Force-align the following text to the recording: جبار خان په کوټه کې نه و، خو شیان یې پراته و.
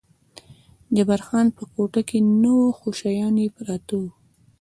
جبار 0.95 1.21
خان 1.27 1.47
په 1.57 1.63
کوټه 1.73 2.01
کې 2.09 2.19
نه 2.41 2.51
و، 2.59 2.61
خو 2.77 2.87
شیان 2.99 3.35
یې 3.43 3.47
پراته 3.55 3.93
و. 3.99 4.03